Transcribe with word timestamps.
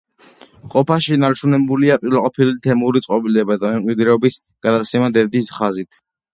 ყოფაში 0.75 1.05
შენარჩუნებულია 1.09 1.97
პირველყოფილი 2.07 2.57
თემური 2.65 3.03
წყობილება 3.09 3.59
და 3.67 3.73
მემკვიდრეობის 3.77 4.41
გადაცემა 4.69 5.15
დედის 5.23 5.55
ხაზით. 5.61 6.05